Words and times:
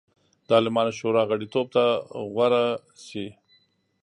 د 0.47 0.49
عالمانو 0.57 0.91
شورا 0.99 1.23
غړیتوب 1.29 1.65
ته 1.75 1.83
غوره 2.33 2.65
شي. 3.07 3.27